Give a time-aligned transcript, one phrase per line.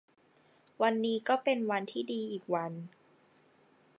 [0.81, 2.71] วันนี้ก็เป็นวันที่ดีอีกวัน